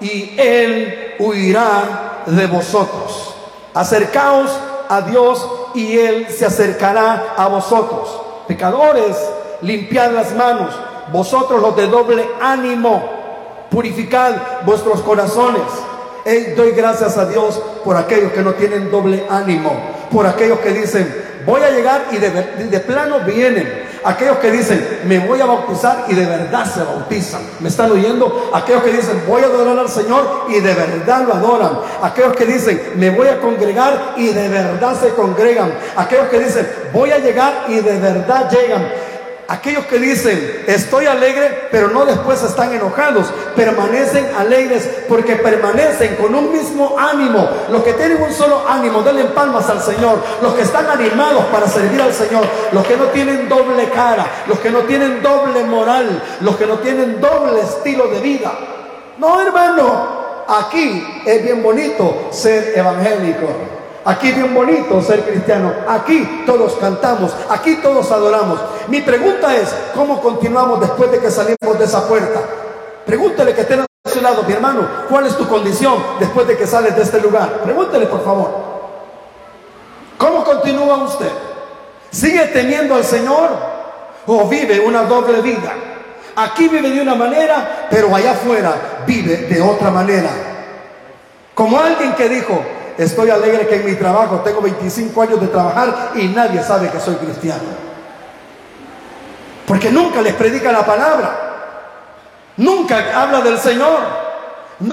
[0.00, 3.34] y él huirá de vosotros.
[3.74, 4.50] Acercaos
[4.88, 8.20] a Dios y él se acercará a vosotros.
[8.46, 9.16] Pecadores,
[9.62, 10.74] limpiad las manos,
[11.12, 13.02] vosotros los de doble ánimo,
[13.70, 15.62] purificad vuestros corazones
[16.56, 19.72] doy gracias a Dios por aquellos que no tienen doble ánimo,
[20.10, 23.88] por aquellos que dicen, voy a llegar y de, de, plano vienen.
[24.04, 27.40] Aquellos que dicen, me voy a bautizar y de verdad se bautizan.
[27.60, 28.50] ¿Me están oyendo?
[28.54, 31.80] Aquellos que dicen, voy a adorar al Señor y de verdad lo adoran.
[32.02, 35.72] Aquellos que dicen, me voy a congregar y de verdad se congregan.
[35.96, 38.88] Aquellos que dicen, voy a llegar y de verdad llegan.
[39.50, 46.34] Aquellos que dicen, estoy alegre, pero no después están enojados, permanecen alegres porque permanecen con
[46.34, 47.48] un mismo ánimo.
[47.70, 50.18] Los que tienen un solo ánimo, denle palmas al Señor.
[50.42, 52.44] Los que están animados para servir al Señor.
[52.72, 56.80] Los que no tienen doble cara, los que no tienen doble moral, los que no
[56.80, 58.52] tienen doble estilo de vida.
[59.16, 63.77] No, hermano, aquí es bien bonito ser evangélico.
[64.04, 65.72] Aquí bien bonito ser cristiano.
[65.88, 67.34] Aquí todos cantamos.
[67.50, 68.60] Aquí todos adoramos.
[68.88, 72.40] Mi pregunta es, ¿cómo continuamos después de que salimos de esa puerta?
[73.04, 73.74] Pregúntele que esté
[74.26, 77.60] a mi hermano, ¿cuál es tu condición después de que sales de este lugar?
[77.62, 78.68] Pregúntele, por favor.
[80.44, 81.30] continúa usted?
[82.10, 83.50] ¿Sigue temiendo al Señor
[84.26, 85.72] o vive una doble vida?
[86.36, 90.30] Aquí vive de una manera, pero allá afuera vive de otra manera.
[91.54, 92.62] Como alguien que dijo,
[92.98, 96.98] estoy alegre que en mi trabajo tengo 25 años de trabajar y nadie sabe que
[96.98, 97.62] soy cristiano.
[99.66, 101.44] Porque nunca les predica la palabra.
[102.56, 104.00] Nunca habla del Señor.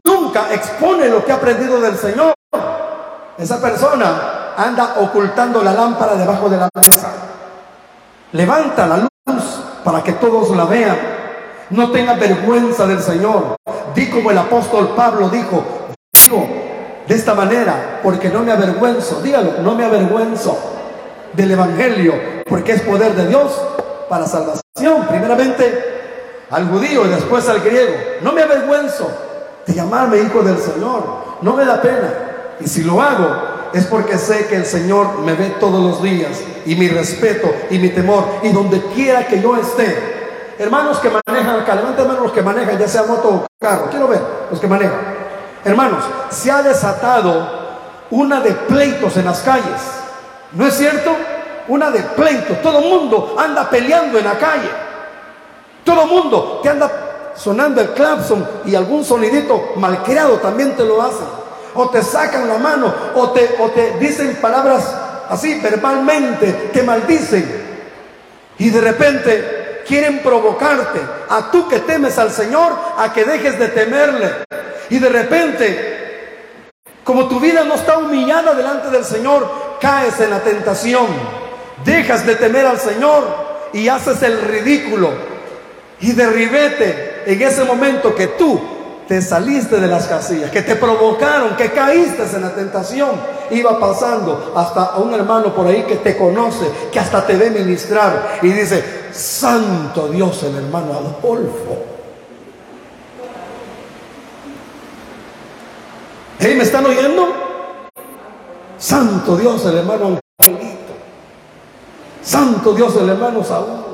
[0.06, 2.34] Nunca expone lo que ha aprendido del Señor.
[3.38, 7.12] Esa persona anda ocultando la lámpara debajo de la mesa.
[8.34, 9.44] Levanta la luz
[9.84, 10.98] para que todos la vean.
[11.72, 13.56] No tenga vergüenza del Señor.
[13.96, 15.64] Di como el apóstol Pablo dijo,
[16.14, 16.65] digo
[17.08, 20.58] de esta manera, porque no me avergüenzo, dígalo, no me avergüenzo
[21.34, 22.14] del Evangelio,
[22.48, 23.62] porque es poder de Dios
[24.10, 25.06] para salvación.
[25.08, 25.96] Primeramente
[26.50, 27.94] al judío y después al griego.
[28.22, 29.10] No me avergüenzo
[29.66, 31.04] de llamarme hijo del Señor.
[31.42, 32.14] No me da pena.
[32.60, 33.28] Y si lo hago,
[33.74, 36.42] es porque sé que el Señor me ve todos los días.
[36.66, 38.26] Y mi respeto y mi temor.
[38.44, 40.16] Y donde quiera que yo esté.
[40.58, 43.90] Hermanos que manejan acá, levanten manos los que manejan, ya sea moto o carro.
[43.90, 45.15] Quiero ver los que manejan.
[45.66, 47.50] Hermanos, se ha desatado
[48.12, 49.82] una de pleitos en las calles.
[50.52, 51.12] ¿No es cierto?
[51.68, 52.62] Una de pleitos.
[52.62, 54.70] Todo el mundo anda peleando en la calle.
[55.84, 61.02] Todo el mundo que anda sonando el clapson y algún sonidito malcriado también te lo
[61.02, 61.26] hacen.
[61.74, 64.96] O te sacan la mano o te, o te dicen palabras
[65.30, 67.66] así verbalmente, te maldicen.
[68.60, 73.68] Y de repente quieren provocarte a tú que temes al Señor a que dejes de
[73.70, 74.32] temerle.
[74.90, 76.72] Y de repente,
[77.04, 81.08] como tu vida no está humillada delante del Señor, caes en la tentación.
[81.84, 83.24] Dejas de temer al Señor
[83.74, 85.12] y haces el ridículo.
[86.00, 88.75] Y derribete en ese momento que tú
[89.08, 93.12] te saliste de las casillas, que te provocaron, que caíste en la tentación,
[93.52, 98.40] iba pasando hasta un hermano por ahí que te conoce, que hasta te ve ministrar
[98.42, 101.84] y dice, Santo Dios, el hermano Adolfo.
[106.40, 107.28] ¿Hey, ¿Me están oyendo?
[108.78, 110.94] Santo Dios, el hermano Angelito.
[112.22, 113.86] Santo Dios, el hermano Saúl.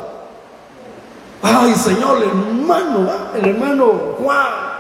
[1.43, 4.70] Ay, Señor, el hermano, el hermano Juan.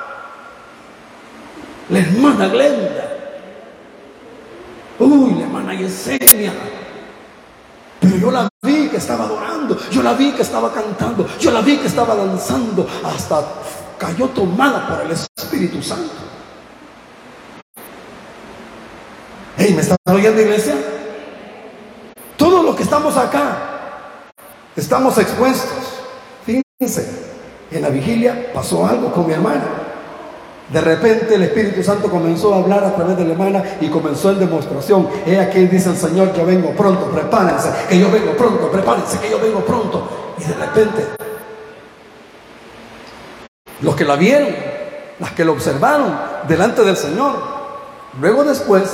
[1.91, 3.17] La hermana Glenda.
[4.97, 6.53] Uy, la hermana Yesenia.
[7.99, 11.61] Pero yo la vi que estaba adorando, yo la vi que estaba cantando, yo la
[11.61, 13.43] vi que estaba danzando, hasta
[13.99, 16.11] cayó tomada por el Espíritu Santo.
[19.57, 20.75] Hey, ¿me están oyendo, iglesia?
[22.37, 23.57] Todos los que estamos acá
[24.75, 26.01] estamos expuestos.
[26.45, 27.27] Fíjense,
[27.69, 29.80] en la vigilia pasó algo con mi hermana.
[30.71, 34.31] De repente el Espíritu Santo comenzó a hablar a través de la hermana y comenzó
[34.31, 35.09] en demostración.
[35.25, 39.29] He aquí dice el Señor, yo vengo pronto, prepárense, que yo vengo pronto, prepárense, que
[39.29, 40.07] yo vengo pronto.
[40.39, 41.07] Y de repente,
[43.81, 44.47] los que la vieron,
[45.19, 47.33] las que lo observaron delante del Señor,
[48.21, 48.91] luego después,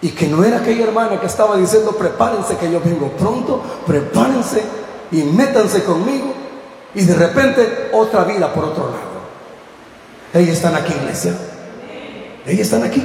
[0.00, 4.62] y que no era aquella hermana que estaba diciendo, prepárense, que yo vengo pronto, prepárense
[5.10, 6.32] y métanse conmigo.
[6.94, 8.97] Y de repente otra vida por otro lado.
[10.38, 11.34] Ellos están aquí, iglesia.
[12.46, 13.04] Ellos están aquí.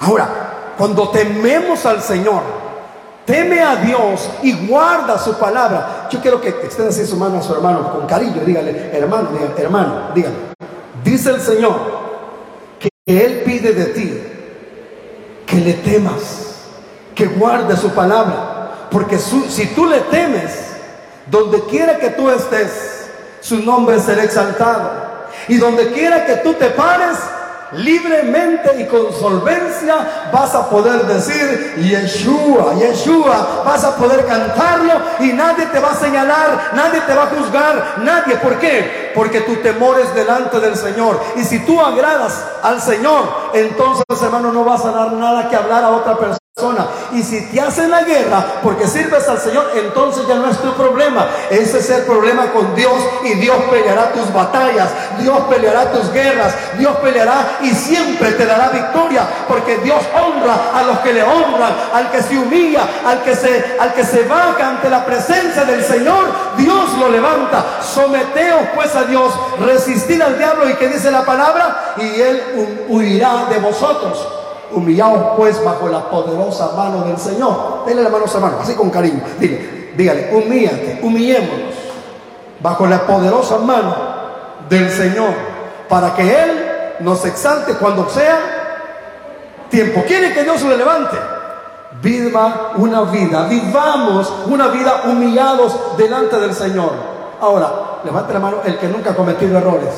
[0.00, 2.42] Ahora, cuando tememos al Señor,
[3.24, 6.08] teme a Dios y guarda su palabra.
[6.10, 8.42] Yo quiero que estén así su mano a su hermano con cariño.
[8.44, 10.34] Dígale, hermano, hermano, dígale.
[11.02, 11.74] Dice el Señor
[12.78, 14.22] que Él pide de ti
[15.46, 16.56] que le temas,
[17.14, 18.88] que guarde su palabra.
[18.90, 20.52] Porque si tú le temes,
[21.30, 23.08] donde quiera que tú estés,
[23.40, 25.05] su nombre será exaltado.
[25.48, 27.18] Y donde quiera que tú te pares,
[27.72, 35.32] libremente y con solvencia vas a poder decir Yeshua, Yeshua, vas a poder cantarlo y
[35.32, 38.36] nadie te va a señalar, nadie te va a juzgar, nadie.
[38.36, 39.12] ¿Por qué?
[39.14, 41.20] Porque tu temor es delante del Señor.
[41.36, 45.84] Y si tú agradas al Señor, entonces hermano no vas a dar nada que hablar
[45.84, 46.45] a otra persona.
[47.12, 50.72] Y si te hacen la guerra porque sirves al Señor, entonces ya no es tu
[50.72, 51.26] problema.
[51.50, 54.88] Ese es el problema con Dios y Dios peleará tus batallas,
[55.18, 60.82] Dios peleará tus guerras, Dios peleará y siempre te dará victoria porque Dios honra a
[60.84, 64.66] los que le honran, al que se humilla, al que se, al que se baja
[64.66, 66.24] ante la presencia del Señor,
[66.56, 67.82] Dios lo levanta.
[67.82, 73.44] Someteos pues a Dios, resistid al diablo y que dice la palabra y él huirá
[73.50, 74.45] de vosotros.
[74.76, 77.84] Humillaos pues bajo la poderosa mano del Señor.
[77.86, 79.20] Dile la mano a su hermano, así con cariño.
[79.38, 81.74] Dile, dígale, humíllate, humillémonos
[82.60, 83.94] bajo la poderosa mano
[84.68, 85.30] del Señor
[85.88, 86.50] para que Él
[87.00, 88.38] nos exalte cuando sea
[89.70, 90.04] tiempo.
[90.06, 91.16] ¿Quiere que Dios le levante?
[92.02, 96.90] viva una vida, vivamos una vida humillados delante del Señor.
[97.40, 99.92] Ahora, levante la mano el que nunca ha cometido errores.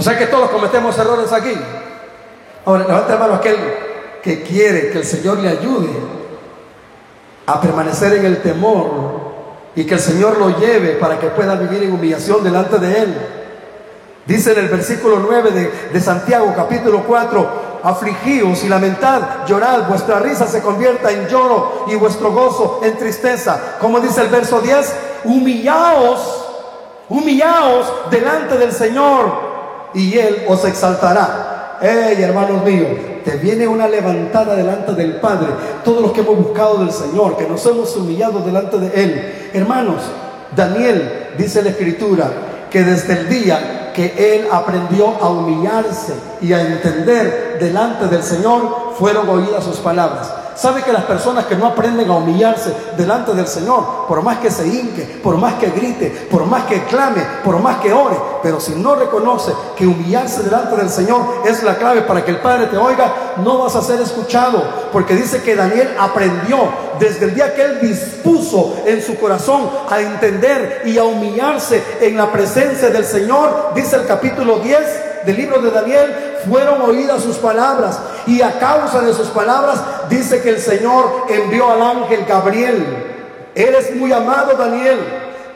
[0.00, 1.52] O sea que todos cometemos errores aquí.
[2.64, 3.56] Ahora, levante la mano aquel
[4.22, 5.90] que quiere que el Señor le ayude
[7.44, 8.88] a permanecer en el temor
[9.76, 13.14] y que el Señor lo lleve para que pueda vivir en humillación delante de Él.
[14.24, 20.18] Dice en el versículo 9 de, de Santiago capítulo 4, afligíos y lamentad, llorad, vuestra
[20.18, 23.76] risa se convierta en lloro y vuestro gozo en tristeza.
[23.78, 26.46] Como dice el verso 10, humillaos,
[27.10, 29.49] humillaos delante del Señor
[29.94, 31.78] y Él os exaltará.
[31.80, 32.88] Hey, hermanos míos,
[33.24, 35.48] te viene una levantada delante del Padre.
[35.84, 39.50] Todos los que hemos buscado del Señor, que nos hemos humillado delante de Él.
[39.54, 40.02] Hermanos,
[40.54, 42.30] Daniel dice la Escritura
[42.70, 48.94] que desde el día que él aprendió a humillarse y a entender delante del Señor,
[48.98, 50.32] fueron oídas sus palabras.
[50.60, 54.50] ¿Sabe que las personas que no aprenden a humillarse delante del Señor, por más que
[54.50, 58.60] se hinque, por más que grite, por más que clame, por más que ore, pero
[58.60, 62.66] si no reconoce que humillarse delante del Señor es la clave para que el Padre
[62.66, 63.10] te oiga,
[63.42, 66.58] no vas a ser escuchado, porque dice que Daniel aprendió
[66.98, 72.18] desde el día que él dispuso en su corazón a entender y a humillarse en
[72.18, 77.36] la presencia del Señor, dice el capítulo 10 del libro de Daniel, fueron oídas sus
[77.36, 82.84] palabras y a causa de sus palabras dice que el Señor envió al ángel Gabriel.
[83.54, 84.98] Eres muy amado Daniel.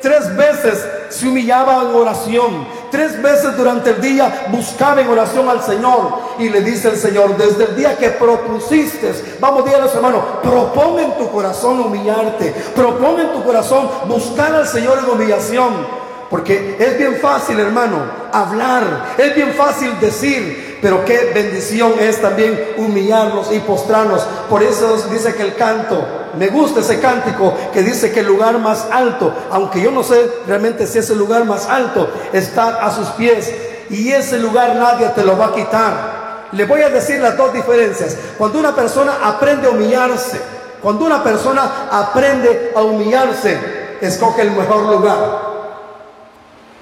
[0.01, 2.67] Tres veces se humillaba en oración.
[2.91, 6.19] Tres veces durante el día buscaba en oración al Señor.
[6.39, 10.99] Y le dice el Señor, desde el día que propusiste, vamos, a los hermanos, propon
[10.99, 12.51] en tu corazón humillarte.
[12.77, 16.04] Propon en tu corazón buscar al Señor en humillación.
[16.31, 17.99] Porque es bien fácil, hermano,
[18.33, 24.23] hablar, es bien fácil decir, pero qué bendición es también humillarnos y postrarnos.
[24.51, 26.05] Por eso dice que el canto,
[26.39, 30.31] me gusta ese cántico que dice que el lugar más alto, aunque yo no sé
[30.47, 33.53] realmente si es el lugar más alto, está a sus pies.
[33.91, 36.49] Y ese lugar nadie te lo va a quitar.
[36.53, 38.17] Le voy a decir las dos diferencias.
[38.39, 40.41] Cuando una persona aprende a humillarse,
[40.83, 43.59] cuando una persona aprende a humillarse,
[44.01, 45.44] escoge el mejor lugar.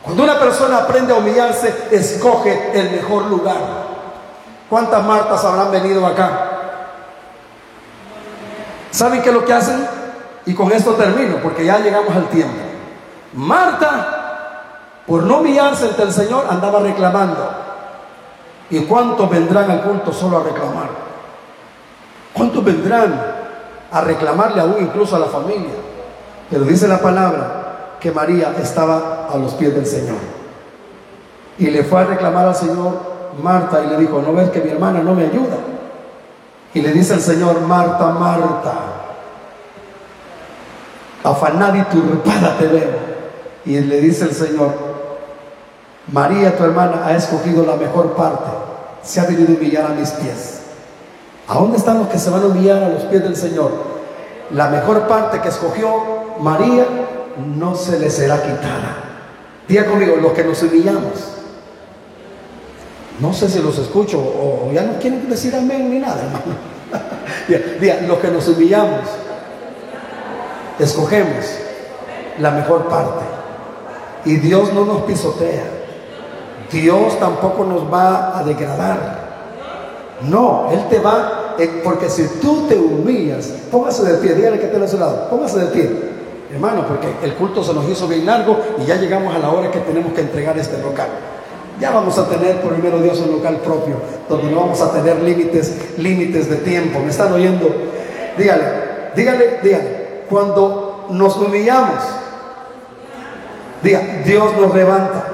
[0.03, 3.57] Cuando una persona aprende a humillarse, escoge el mejor lugar.
[4.69, 6.49] ¿Cuántas Martas habrán venido acá?
[8.91, 9.87] ¿Saben qué es lo que hacen?
[10.45, 12.59] Y con esto termino, porque ya llegamos al tiempo.
[13.35, 17.51] Marta, por no humillarse ante el Señor, andaba reclamando.
[18.71, 20.89] ¿Y cuántos vendrán al culto solo a reclamar?
[22.33, 23.23] ¿Cuántos vendrán
[23.93, 25.75] a reclamarle aún incluso a la familia?
[26.51, 27.62] Pero dice la palabra
[28.03, 30.19] que María estaba a los pies del Señor.
[31.57, 34.71] Y le fue a reclamar al Señor Marta y le dijo, ¿no ves que mi
[34.71, 35.57] hermana no me ayuda?
[36.75, 38.75] Y le dice el Señor, Marta, Marta,
[41.23, 43.13] afanada y turpada te veo.
[43.65, 44.73] Y le dice el Señor,
[46.11, 48.51] María, tu hermana, ha escogido la mejor parte,
[49.03, 50.63] se ha venido a humillar a mis pies.
[51.47, 53.71] ¿A dónde están los que se van a humillar a los pies del Señor?
[54.51, 55.89] La mejor parte que escogió
[56.41, 56.85] María
[57.37, 58.97] no se le será quitada.
[59.69, 61.13] Diga conmigo, los que nos humillamos.
[63.21, 67.79] No sé si los escucho o ya no quieren decir amén ni nada, hermano.
[67.81, 69.01] diga, los que nos humillamos,
[70.79, 71.45] escogemos
[72.39, 73.25] la mejor parte.
[74.25, 75.65] Y Dios no nos pisotea.
[76.71, 79.23] Dios tampoco nos va a degradar.
[80.23, 84.67] No, Él te va, eh, porque si tú te humillas, póngase de pie, dígale que
[84.67, 86.12] esté a su lado, póngase de pie
[86.53, 89.71] hermano, porque el culto se nos hizo bien largo y ya llegamos a la hora
[89.71, 91.09] que tenemos que entregar este local.
[91.81, 93.97] Ya vamos a tener primero Dios un local propio,
[94.29, 97.01] donde no vamos a tener límites, límites de tiempo.
[97.01, 97.75] ¿Me están oyendo?
[98.37, 98.65] Dígale,
[99.17, 100.25] dígale, dígale.
[100.29, 101.99] Cuando nos humillamos,
[103.83, 105.25] diga, Dios nos levanta.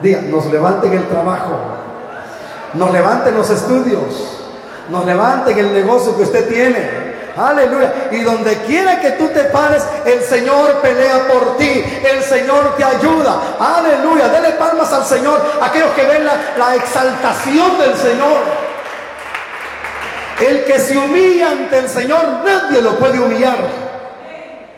[0.00, 1.56] Diga, nos levanta en el trabajo,
[2.74, 4.02] nos levanta en los estudios,
[4.90, 6.90] nos levanta en el negocio que usted tiene,
[7.36, 8.08] Aleluya.
[8.12, 11.84] Y donde quiera que tú te pares, el Señor pelea por ti.
[12.04, 13.56] El Señor te ayuda.
[13.58, 14.28] Aleluya.
[14.28, 15.40] Dele palmas al Señor.
[15.60, 18.38] Aquellos que ven la, exaltación del Señor.
[20.40, 23.56] El que se humilla ante el Señor, nadie lo puede humillar.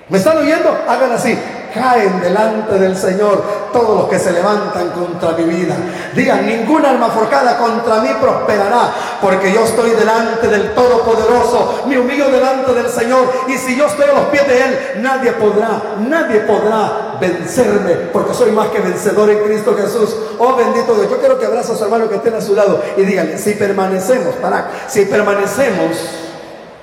[0.08, 0.84] ¿Me están oyendo?
[0.86, 1.38] Hagan así.
[1.76, 5.76] Caen delante del Señor todos los que se levantan contra mi vida.
[6.14, 12.28] Digan, ninguna alma forjada contra mí prosperará, porque yo estoy delante del Todopoderoso, me humillo
[12.30, 16.40] delante del Señor, y si yo estoy a los pies de Él, nadie podrá, nadie
[16.40, 20.16] podrá vencerme, porque soy más que vencedor en Cristo Jesús.
[20.38, 22.82] Oh bendito Dios, yo quiero que abrazo a su hermano que esté a su lado
[22.96, 25.96] y díganle, si permanecemos, para, si permanecemos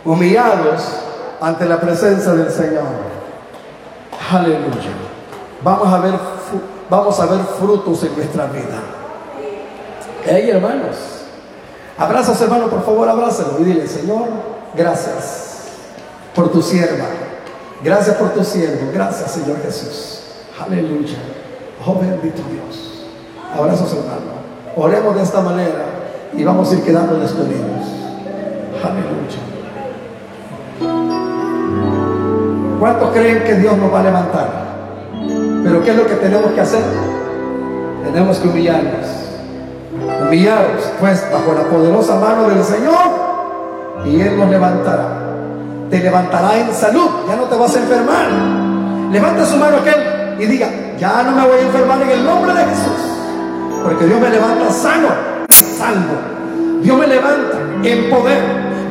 [0.06, 0.84] humillados
[1.42, 3.13] ante la presencia del Señor,
[4.32, 4.92] aleluya,
[5.64, 6.14] vamos a ver,
[6.90, 8.82] vamos a ver frutos en nuestra vida.
[10.26, 10.96] Hey hermanos,
[11.98, 14.28] abraza a su hermano, por favor, abrázalo y dile, Señor,
[14.76, 15.44] gracias
[16.36, 17.06] por tu sierva.
[17.84, 18.92] Gracias por tu siervo.
[18.94, 20.22] Gracias, Señor Jesús.
[20.60, 21.18] Aleluya.
[21.86, 23.06] Oh bendito Dios.
[23.54, 24.34] Abrazos, hermano.
[24.76, 25.86] Oremos de esta manera
[26.34, 27.88] y vamos a ir quedando despedidos.
[28.82, 29.53] Aleluya.
[32.84, 34.50] ¿Cuántos creen que Dios nos va a levantar?
[35.64, 36.84] Pero ¿qué es lo que tenemos que hacer?
[38.04, 39.08] Tenemos que humillarnos.
[40.22, 45.08] Humillarnos, pues, bajo la poderosa mano del Señor y Él nos levantará.
[45.90, 48.28] Te levantará en salud, ya no te vas a enfermar.
[49.14, 50.68] Levanta su mano aquel y diga,
[51.00, 53.82] ya no me voy a enfermar en el nombre de Jesús.
[53.82, 55.08] Porque Dios me levanta sano
[55.50, 56.82] salvo.
[56.82, 58.42] Dios me levanta en poder.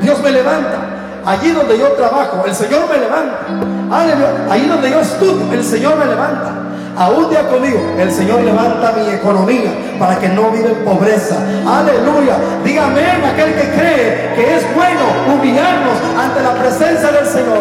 [0.01, 0.79] Dios me levanta.
[1.27, 3.82] Allí donde yo trabajo, el Señor me levanta.
[3.93, 4.47] Aleluya.
[4.51, 6.51] Allí donde yo estudio, el Señor me levanta.
[6.97, 11.37] Aún día conmigo, el Señor levanta mi economía para que no viva en pobreza.
[11.67, 12.37] Aleluya.
[12.65, 15.01] Dígame aquel que cree que es bueno
[15.35, 17.61] humillarnos ante la presencia del Señor.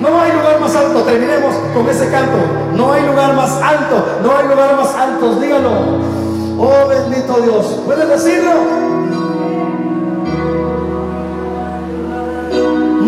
[0.00, 1.02] No hay lugar más alto.
[1.02, 2.38] Terminemos con ese canto.
[2.74, 4.20] No hay lugar más alto.
[4.22, 5.36] No hay lugar más alto.
[5.36, 5.70] Dígalo.
[6.58, 7.80] Oh bendito Dios.
[7.86, 8.52] ¿Puedes decirlo?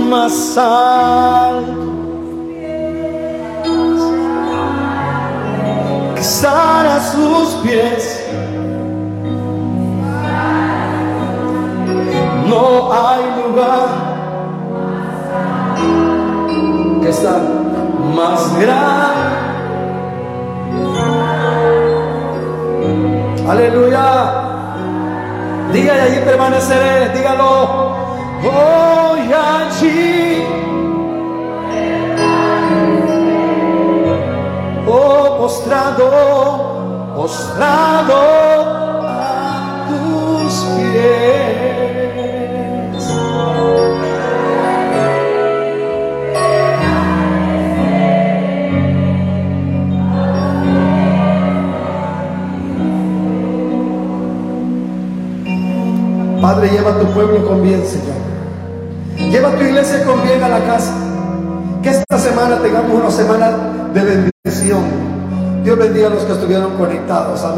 [0.08, 1.73] Más alto.
[6.46, 8.22] A sus pies.
[12.46, 13.88] No hay lugar
[17.00, 17.38] que está
[18.14, 19.34] más grande.
[23.48, 24.32] Aleluya.
[25.72, 27.08] Diga y allí permaneceré.
[27.08, 27.94] Dígalo.
[28.42, 30.63] Voy allí.
[35.44, 38.14] Postrado, postrado
[39.06, 41.84] a tus pies.
[56.40, 58.14] Padre, lleva a tu pueblo con bien, Señor.
[59.30, 60.94] Lleva a tu iglesia con bien a la casa.
[61.82, 63.50] Que esta semana tengamos una semana
[63.92, 64.33] de bendición.
[65.74, 67.42] Dios bendiga a los que estuvieron conectados.
[67.42, 67.52] Amén.